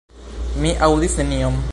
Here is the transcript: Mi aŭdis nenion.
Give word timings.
Mi 0.63 0.71
aŭdis 0.87 1.19
nenion. 1.23 1.61